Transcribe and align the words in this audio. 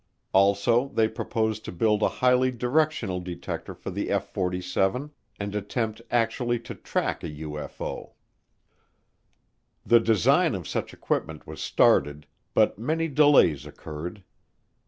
Also, 0.33 0.87
they 0.87 1.07
proposed 1.07 1.63
to 1.63 1.71
build 1.71 2.01
a 2.01 2.09
highly 2.09 2.49
directional 2.49 3.19
detector 3.19 3.75
for 3.75 3.91
the 3.91 4.09
F 4.09 4.29
47 4.33 5.11
and 5.39 5.53
attempt 5.53 6.01
actually 6.09 6.57
to 6.57 6.73
track 6.73 7.23
a 7.23 7.29
UFO. 7.29 8.13
The 9.85 9.99
design 9.99 10.55
of 10.55 10.67
such 10.67 10.91
equipment 10.91 11.45
was 11.45 11.61
started, 11.61 12.25
but 12.55 12.79
many 12.79 13.09
delays 13.09 13.67
occurred. 13.67 14.23